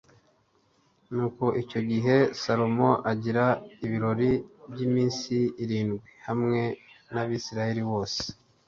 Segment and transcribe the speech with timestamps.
[1.13, 3.45] nuko icyo gihe salomo agira
[3.85, 4.31] ibirori
[4.71, 6.61] by'iminsi irindwi hamwe
[7.13, 8.23] n'abisirayeli bose